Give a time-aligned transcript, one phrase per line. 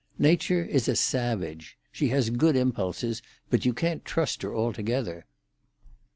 [0.17, 1.77] "Nature is a savage.
[1.91, 5.27] She has good impulses, but you can't trust her altogether."